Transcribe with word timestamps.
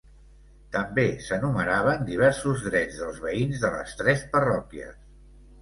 També 0.75 1.03
s'enumeraven 1.25 2.01
diversos 2.09 2.65
drets 2.71 2.97
dels 3.03 3.21
veïns 3.27 3.63
de 3.67 3.73
les 3.77 3.95
tres 4.01 4.29
parròquies. 4.35 4.99